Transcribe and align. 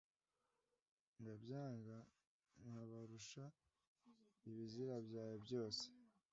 Ndabyanga 1.19 1.97
kubarusha 2.59 3.43
ibizira 4.49 4.95
byawe 5.07 5.35
byose 5.45 5.83